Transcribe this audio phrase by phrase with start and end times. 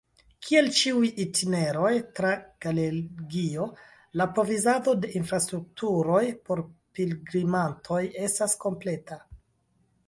[0.45, 2.31] Kiel ĉiuj itineroj tra
[2.65, 3.67] Galegio,
[4.21, 6.67] la provizado de infrastrukturoj por
[7.01, 9.23] pilgrimantoj estas kompleta.